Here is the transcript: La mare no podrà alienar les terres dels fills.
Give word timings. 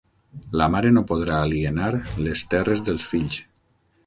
La 0.61 0.67
mare 0.75 0.91
no 0.95 1.03
podrà 1.11 1.35
alienar 1.49 1.91
les 2.29 2.43
terres 2.55 2.83
dels 2.89 3.07
fills. 3.13 3.41